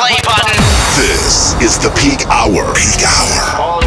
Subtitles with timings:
[0.00, 0.56] play button.
[0.96, 2.72] This is the peak hour.
[2.72, 3.84] Peak hour.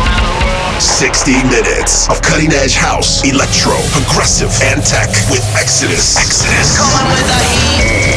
[0.78, 6.14] 60 minutes of cutting edge house, electro, progressive, and tech with Exodus.
[6.22, 6.78] Exodus.
[6.78, 8.14] Coming with the heat.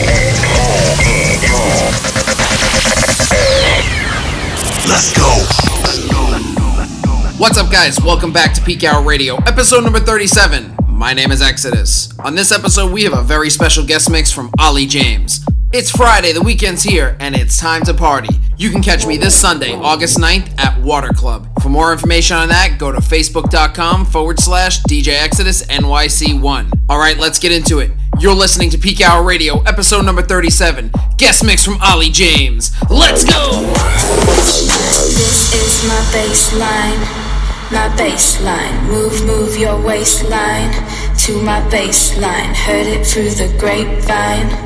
[4.84, 5.32] Let's go.
[7.38, 7.98] What's up, guys?
[8.02, 10.76] Welcome back to Peak Hour Radio, episode number 37.
[10.86, 12.12] My name is Exodus.
[12.20, 15.46] On this episode, we have a very special guest mix from Olly James.
[15.78, 18.34] It's Friday, the weekend's here, and it's time to party.
[18.56, 21.48] You can catch me this Sunday, August 9th at Water Club.
[21.60, 26.72] For more information on that, go to facebook.com forward slash DJ Exodus NYC1.
[26.90, 27.90] Alright, let's get into it.
[28.18, 30.92] You're listening to Peak Hour Radio, episode number 37.
[31.18, 32.72] Guest mix from Olly James.
[32.88, 33.50] Let's go!
[34.32, 37.04] This is my baseline,
[37.70, 38.82] my baseline.
[38.88, 40.72] Move, move your waistline
[41.18, 42.54] to my baseline.
[42.54, 44.65] Heard it through the grapevine.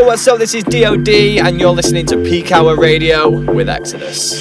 [0.06, 0.38] what's up?
[0.38, 4.40] This is DOD, and you're listening to Peak Hour Radio with Exodus.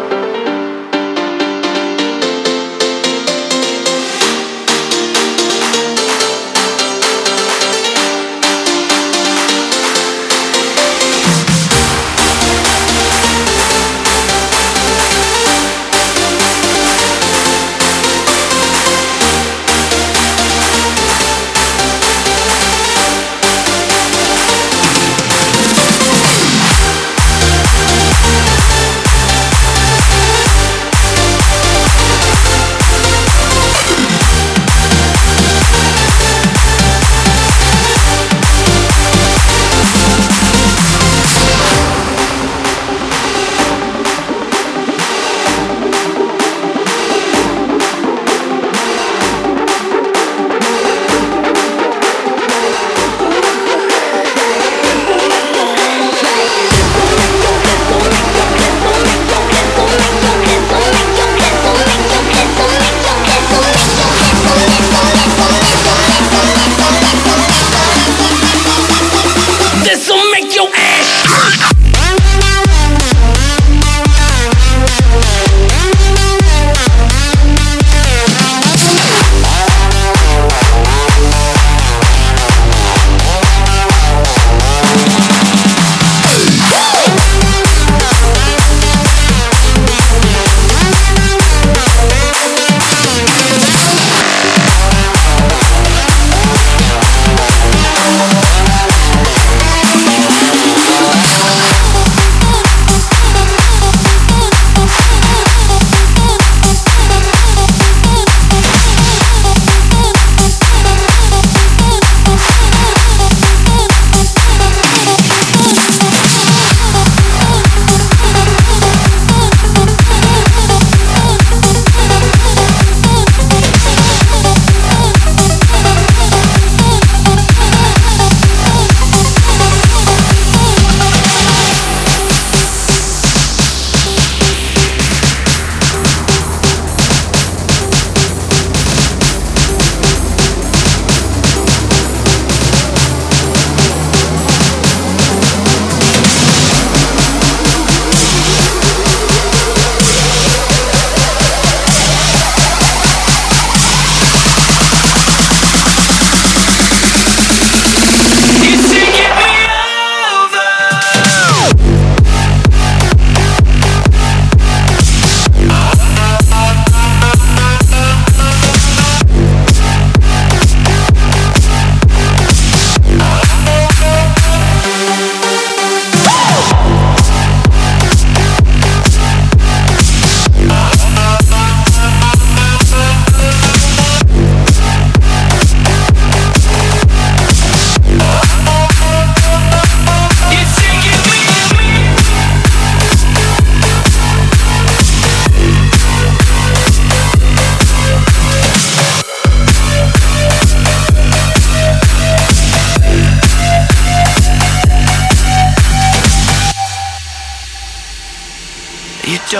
[70.01, 70.67] This'll make your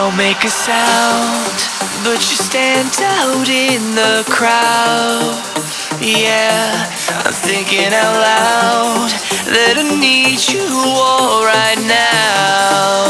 [0.01, 1.57] don't make a sound,
[2.03, 5.37] but you stand out in the crowd.
[6.01, 6.89] Yeah,
[7.23, 9.11] I'm thinking out loud
[9.45, 10.65] that I need you
[10.97, 13.05] all right now.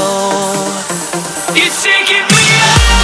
[1.56, 3.01] You're taking me over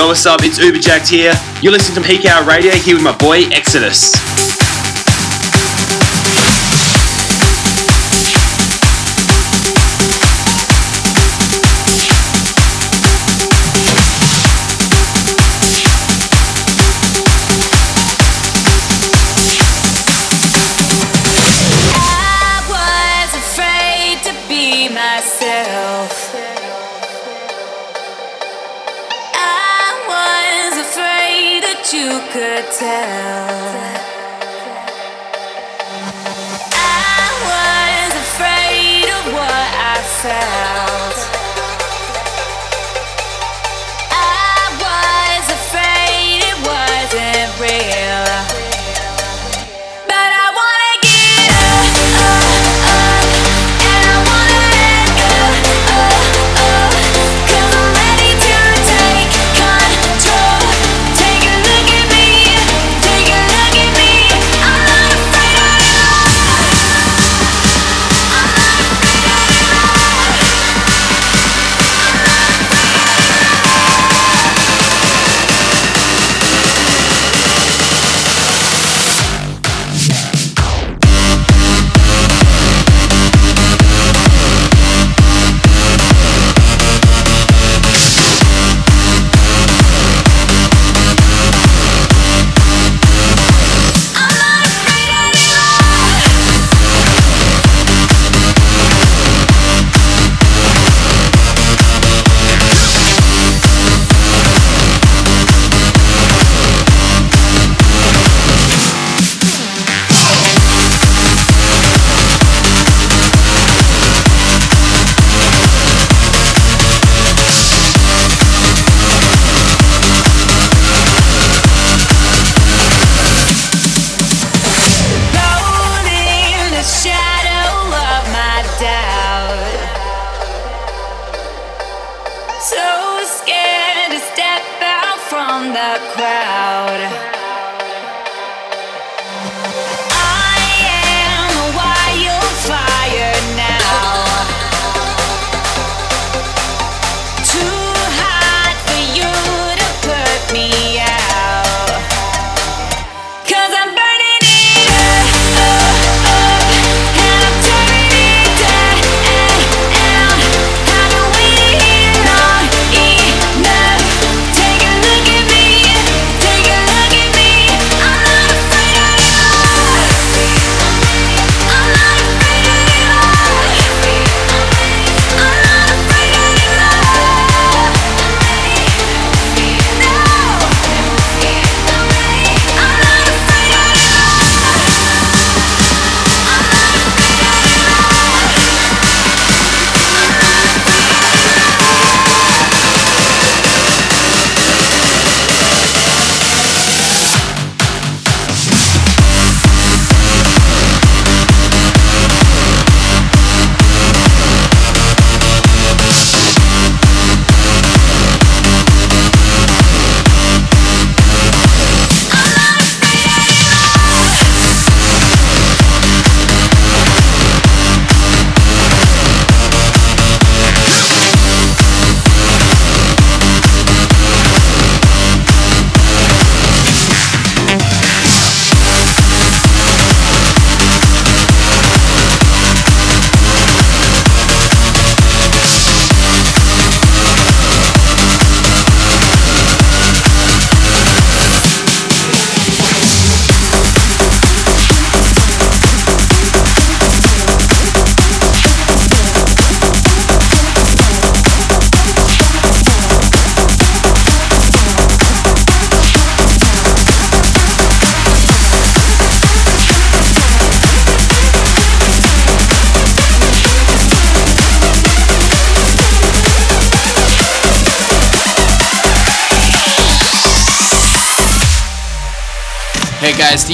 [0.00, 0.40] Yo, what's up?
[0.42, 1.34] It's UberJakd here.
[1.60, 4.39] You're listening to Peak Hour Radio here with my boy Exodus.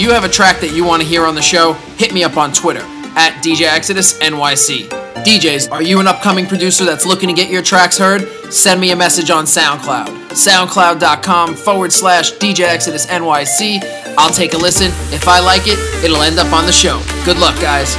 [0.07, 1.73] You have a track that you want to hear on the show?
[1.99, 2.83] Hit me up on Twitter
[3.17, 4.89] at DJ Exodus NYC.
[5.25, 8.29] DJs, are you an upcoming producer that's looking to get your tracks heard?
[8.53, 10.07] Send me a message on SoundCloud.
[10.31, 13.83] SoundCloud.com forward slash DJ Exodus NYC.
[14.17, 14.93] I'll take a listen.
[15.13, 17.03] If I like it, it'll end up on the show.
[17.25, 17.97] Good luck, guys.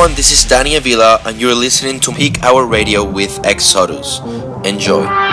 [0.00, 4.20] Everyone, this is Danny Avila, and you're listening to Peak Hour Radio with Exodus.
[4.64, 5.29] Enjoy.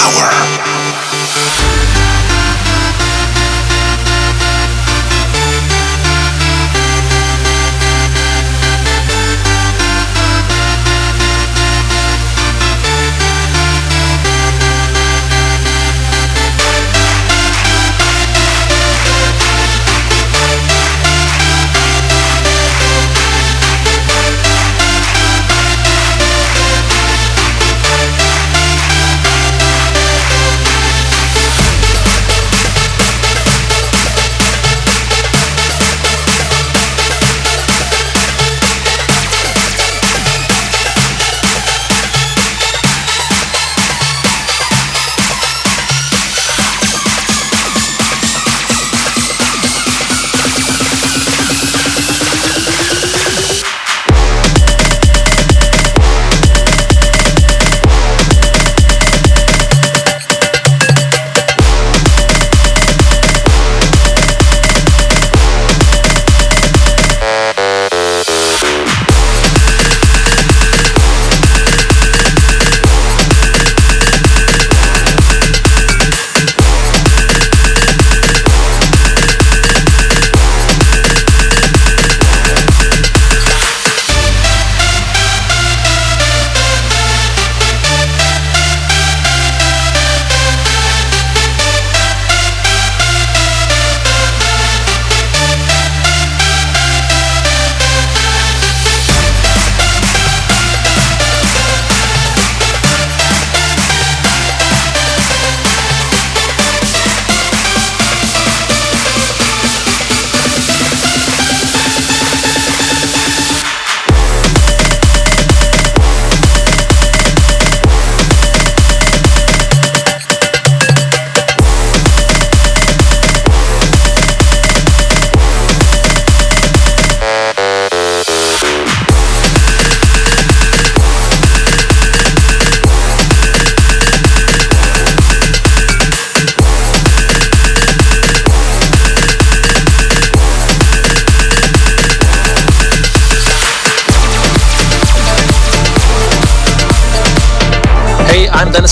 [0.00, 0.39] Peak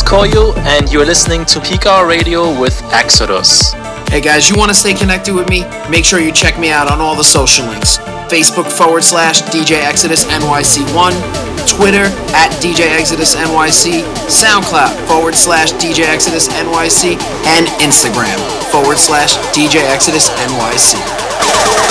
[0.09, 3.73] Koyu, and you're listening to Hour Radio with Exodus.
[4.09, 5.65] Hey guys, you want to stay connected with me?
[5.91, 7.99] Make sure you check me out on all the social links.
[8.33, 11.13] Facebook forward slash DJ Exodus NYC1,
[11.69, 14.01] Twitter at DJ Exodus NYC,
[14.33, 18.39] SoundCloud forward slash DJ Exodus NYC, and Instagram
[18.73, 21.88] forward slash DJ Exodus NYC.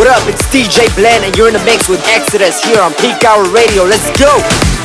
[0.00, 0.26] What up?
[0.28, 3.84] It's DJ Blend, and you're in the mix with Exodus here on Peak Hour Radio.
[3.84, 4.79] Let's go!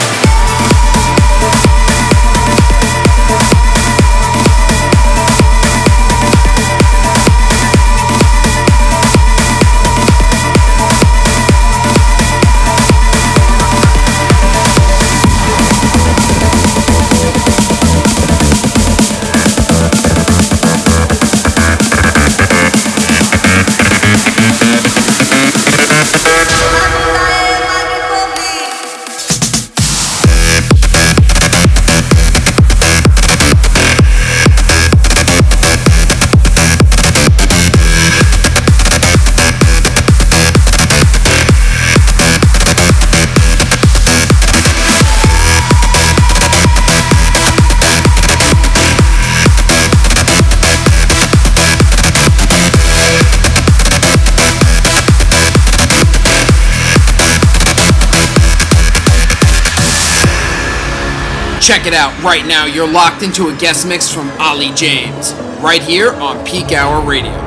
[61.65, 62.67] Check it out right now.
[62.67, 67.44] You're locked into a guest mix from Olly James, right here on Peak Hour Radio.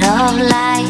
[0.00, 0.88] Life.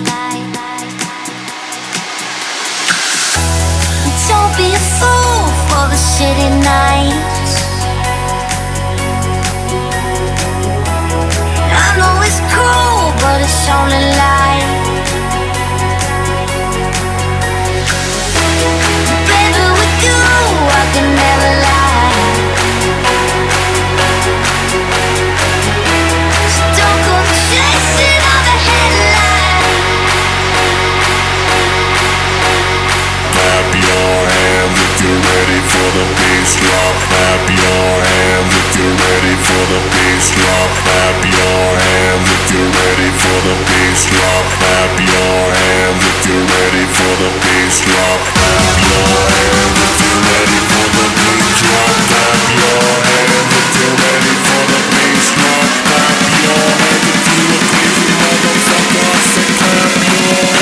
[4.28, 7.54] Don't be a fool for the shitty nights.
[11.70, 14.37] I know it's cruel, but it's only life.
[35.78, 36.94] For the bass drop.
[37.06, 40.70] Clap your hands if you're ready for the bass drop.
[40.82, 44.44] Clap your hands if you're ready for the bass drop.
[44.58, 48.18] Clap your hands if you're ready for the bass drop.
[48.34, 51.94] Clap your hands if you're ready for the bass drop.
[52.10, 55.68] Clap your hands if you're ready for the bass drop.
[55.86, 59.10] Clap your hands if you're a crazy motherfucker.
[59.14, 60.57] I clap your hands.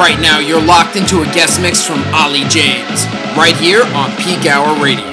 [0.00, 0.38] Right now.
[0.38, 3.04] You're locked into a guest mix from Olly James,
[3.36, 5.09] right here on Peak Hour Radio.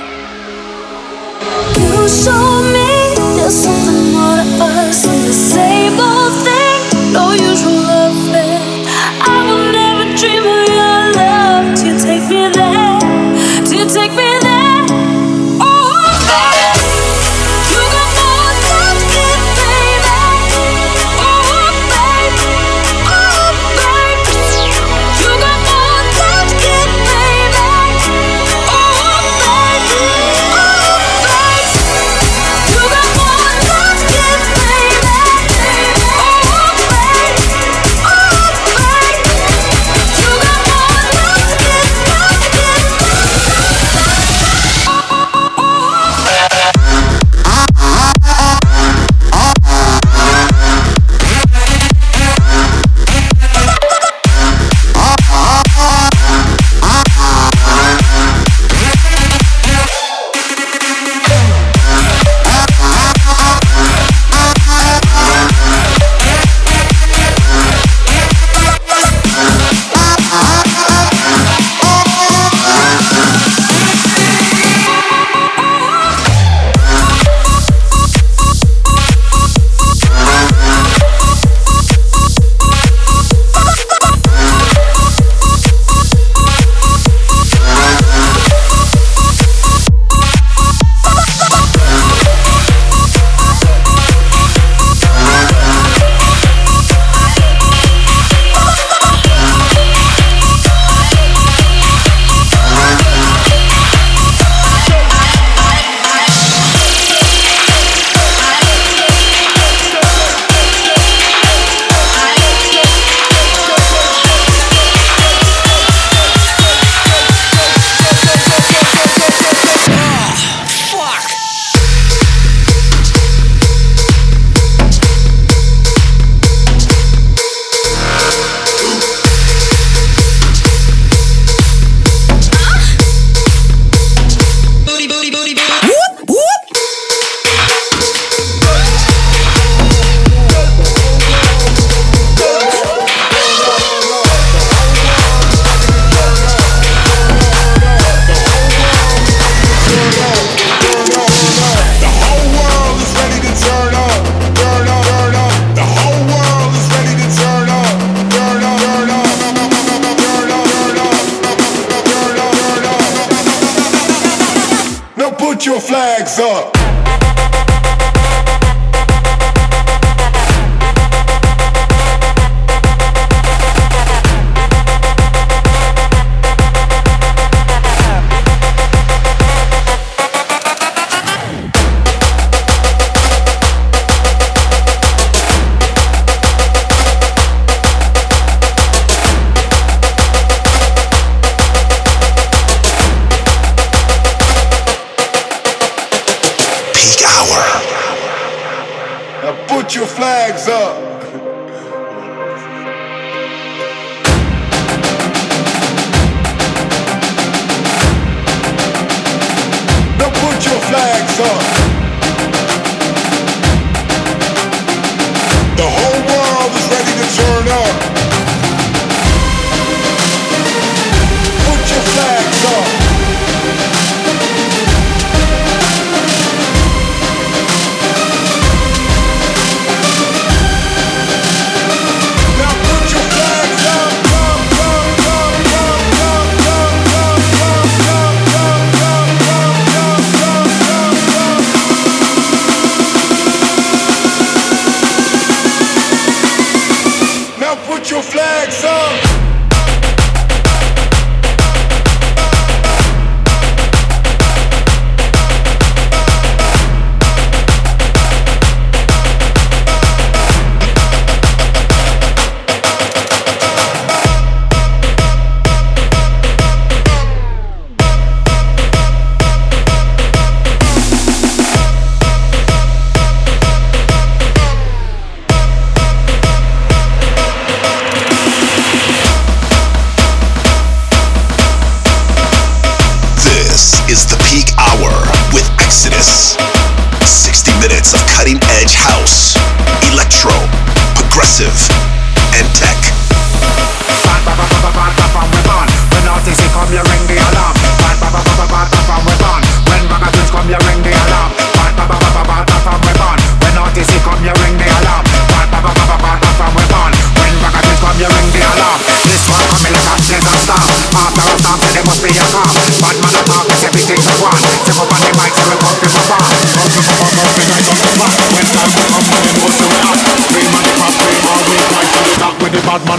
[291.60, 291.96] massive.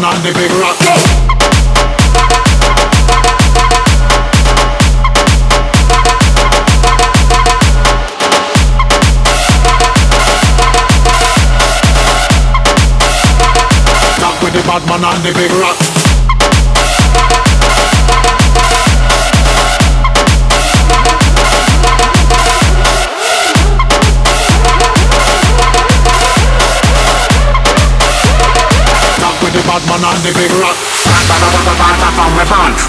[0.00, 0.78] Man and the big rock.
[0.78, 0.94] Go!
[14.22, 15.50] Rock with the bad man and the big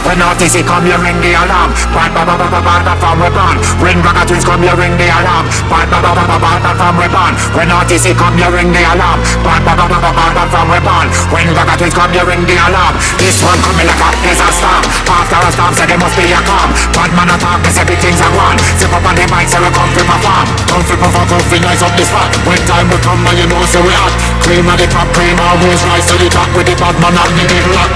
[0.05, 1.69] When artists come, you ring the alarm.
[1.91, 3.55] Bad, bad, bad, bad, bad, bad, from weapon.
[3.83, 5.45] When ragamuffins come, you ring the alarm.
[5.69, 7.31] Bad, bad, bad, bad, bad, bad, from weapon.
[7.55, 9.19] When artists come, you ring the alarm.
[9.43, 11.05] Bad, bad, bad, bad, bad, bad, from weapon.
[11.29, 12.95] When ragamuffins come, you ring the alarm.
[13.19, 14.75] This one coming like a disaster.
[15.09, 16.69] After a storm, say there must be a calm.
[16.95, 18.57] Bad man attack, cause everything's a one.
[18.79, 20.47] Step up on the mic, say we come to perform.
[20.69, 22.29] Come to perform, come to nice up the spot.
[22.47, 24.13] When time will come, and you know, so we hot.
[24.41, 27.33] Cream of the crop, cream always rise to the top with the bad man and
[27.35, 27.91] the big rock.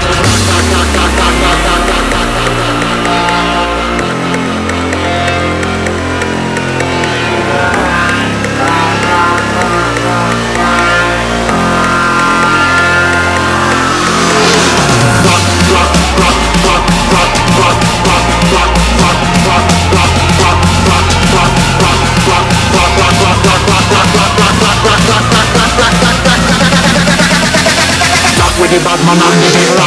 [29.06, 29.84] Man and the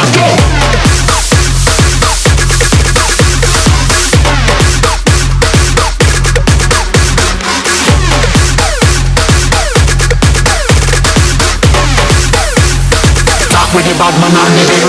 [13.88, 14.87] the bad man and the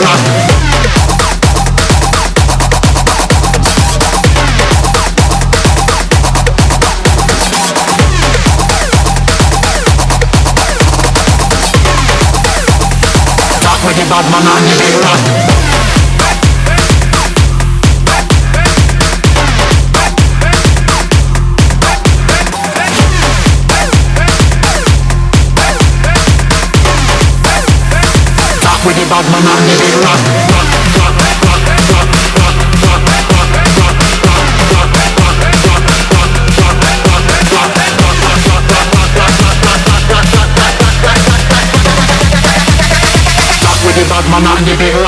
[14.10, 14.96] bad man and the big.
[28.66, 29.69] Rock with the bad man and
[44.46, 44.99] on the big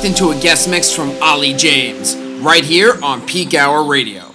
[0.00, 4.32] locked into a guest mix from Olly James, right here on Peak Hour Radio.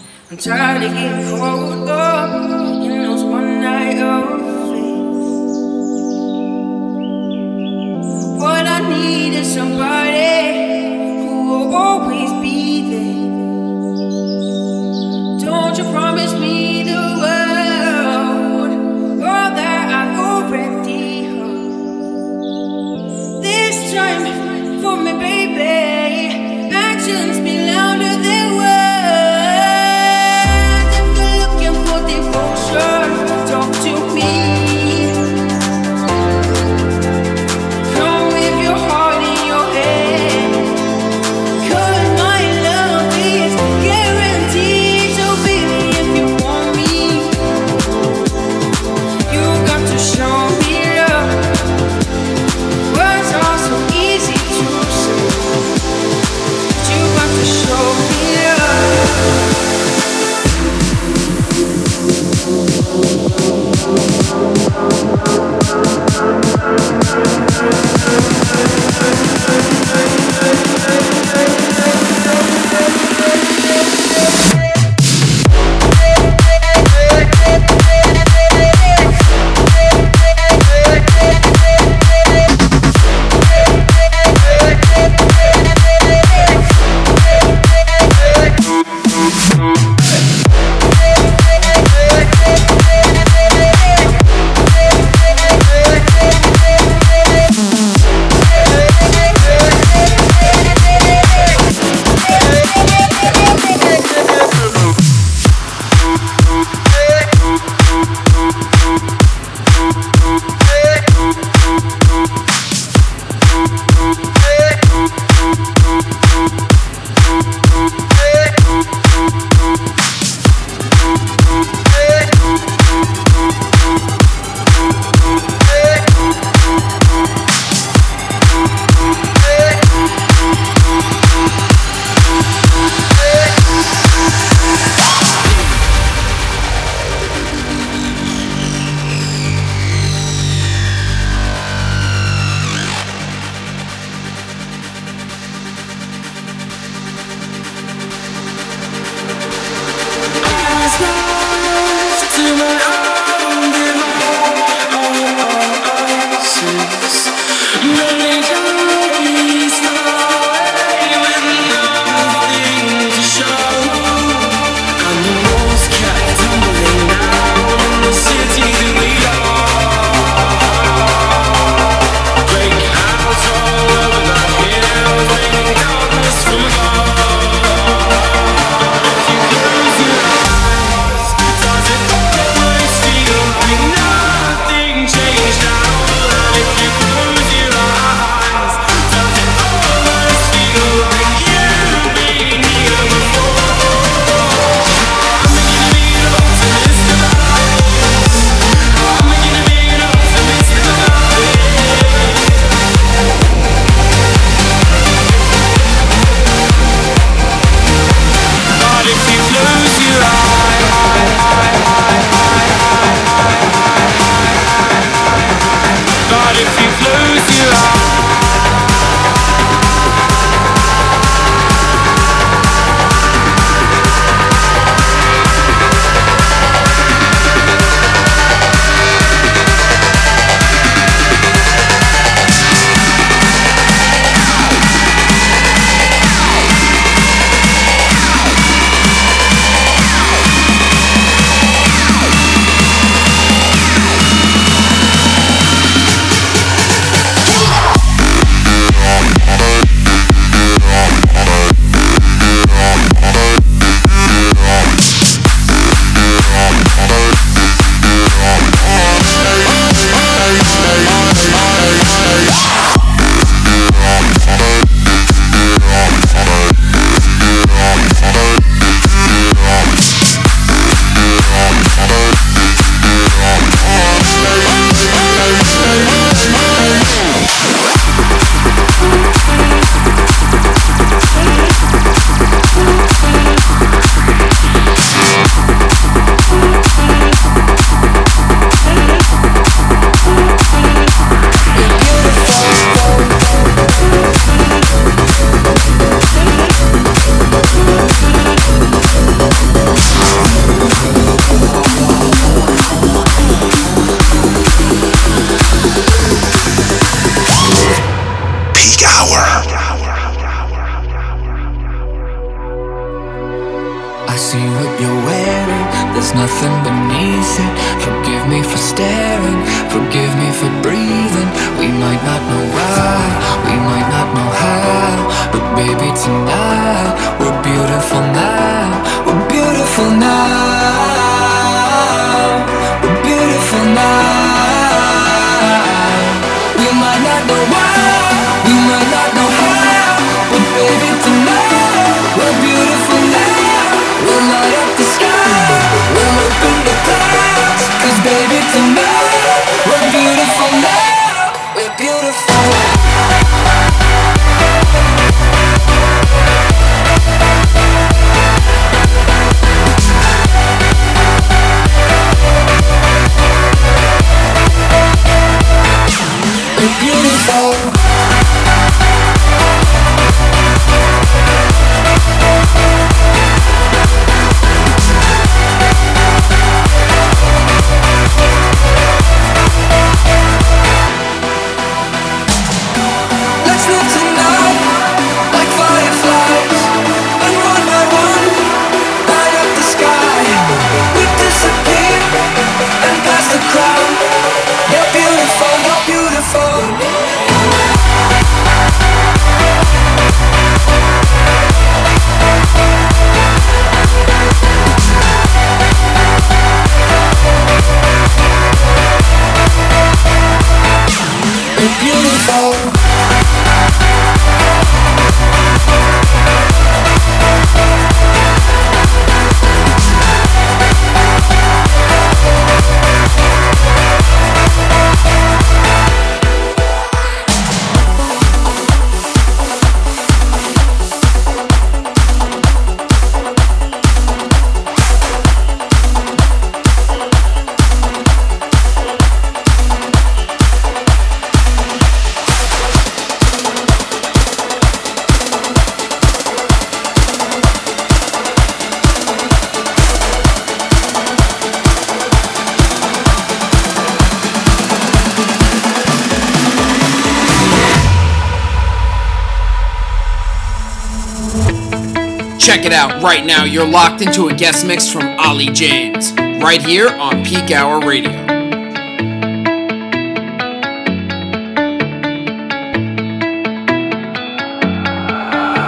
[463.26, 463.64] Right now.
[463.64, 468.30] You're locked into a guest mix from Olly James, right here on Peak Hour Radio.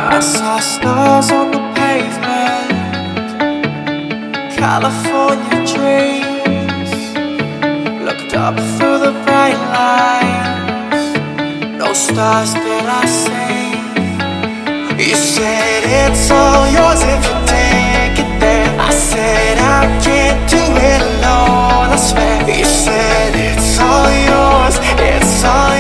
[0.10, 2.72] I saw stars on the pavement,
[4.58, 6.92] California dreams.
[8.04, 11.14] Looked up through the bright lights,
[11.78, 13.76] no stars did I see.
[14.98, 18.80] You said it's all yours if you take it there.
[18.80, 21.93] I said I can't do it alone.
[21.93, 22.50] I swear.
[22.50, 25.76] You said it's all yours, it's all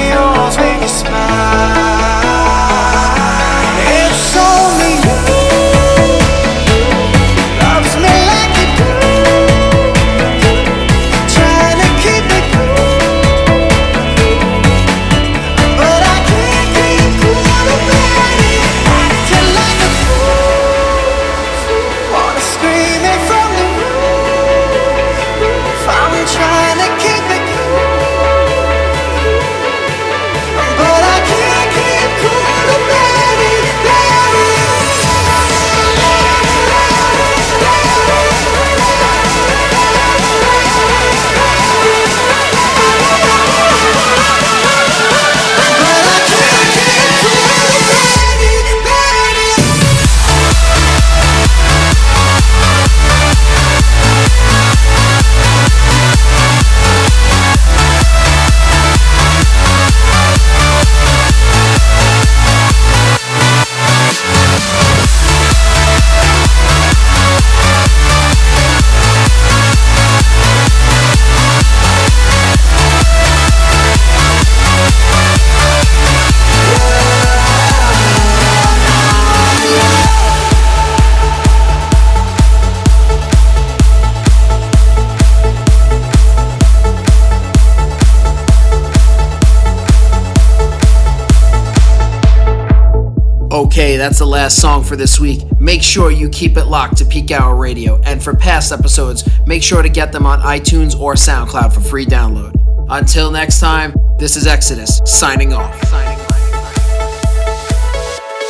[93.77, 95.43] Okay, that's the last song for this week.
[95.59, 99.61] Make sure you keep it locked to Peak Hour Radio, and for past episodes, make
[99.61, 102.55] sure to get them on iTunes or SoundCloud for free download.
[102.89, 105.79] Until next time, this is Exodus signing off.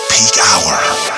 [0.09, 1.16] Peak Hour.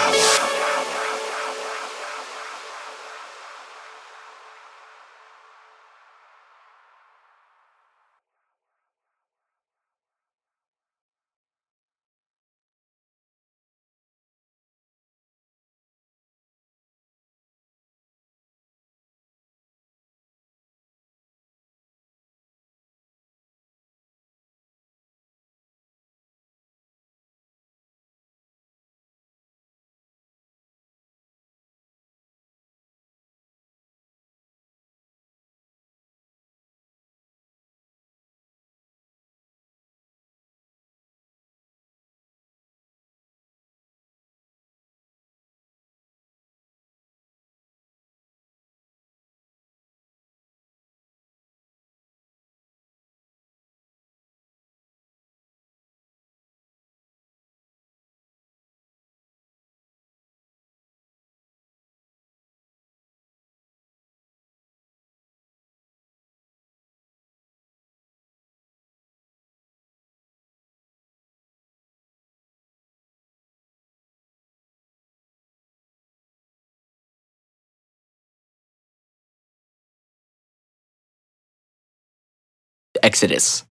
[83.04, 83.64] Exodus.